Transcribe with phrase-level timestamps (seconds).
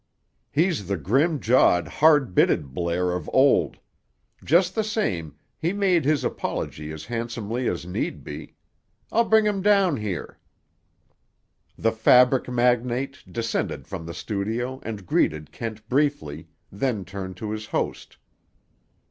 [0.51, 3.77] "He's the grim jawed, hard bitted Blair of old.
[4.43, 8.55] Just the same, he made his apology as handsomely as need be.
[9.11, 10.39] I'll bring him down here."
[11.77, 17.67] The fabric magnate descended from the studio and greeted Kent briefly, then turned to his
[17.67, 18.17] host.